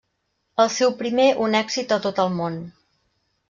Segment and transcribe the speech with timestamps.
[0.65, 2.61] El seu primer un èxit a tot el món.